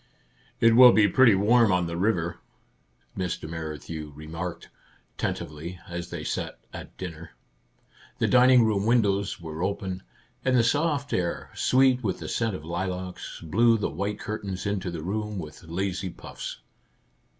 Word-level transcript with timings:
"It 0.59 0.75
will 0.75 0.91
be 0.91 1.07
pretty 1.07 1.35
warm 1.35 1.71
on 1.71 1.85
the 1.85 1.95
river," 1.95 2.39
Mr. 3.15 3.47
Merrithew 3.47 4.11
remarked, 4.15 4.69
tentatively, 5.15 5.79
as 5.87 6.09
they 6.09 6.23
sat 6.23 6.57
at 6.73 6.97
dinner. 6.97 7.33
The 8.17 8.27
dining 8.27 8.65
room 8.65 8.87
windows 8.87 9.39
were 9.39 9.61
open, 9.61 10.01
and 10.43 10.57
the 10.57 10.63
soft 10.63 11.13
air, 11.13 11.51
sweet 11.53 12.03
with 12.03 12.17
the 12.17 12.27
scent 12.27 12.55
of 12.55 12.65
lilacs, 12.65 13.41
blew 13.41 13.77
the 13.77 13.91
white 13.91 14.17
curtains 14.19 14.65
into 14.65 14.89
the 14.89 15.03
room 15.03 15.37
with 15.37 15.65
lazy 15.65 16.09
puffs. 16.09 16.61